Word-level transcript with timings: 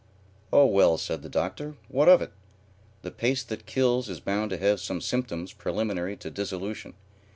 "Oh 0.51 0.65
well," 0.65 0.97
said 0.97 1.21
the 1.21 1.29
Doctor, 1.29 1.75
"what 1.87 2.09
of 2.09 2.23
it? 2.23 2.31
The 3.03 3.11
pace 3.11 3.43
that 3.43 3.67
kills 3.67 4.09
is 4.09 4.19
bound 4.19 4.49
to 4.49 4.57
have 4.57 4.79
some 4.79 4.99
symptoms 4.99 5.53
preliminary 5.53 6.17
to 6.17 6.31
dissolution. 6.31 6.95